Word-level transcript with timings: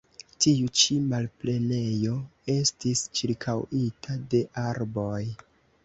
Tiu 0.45 0.69
ĉi 0.79 0.95
malplenejo 1.11 2.15
estis 2.55 3.07
ĉirkaŭita 3.21 4.21
de 4.33 4.45
arboj. 4.69 5.25